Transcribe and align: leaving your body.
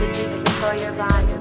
leaving 0.00 0.80
your 0.80 0.92
body. 0.94 1.39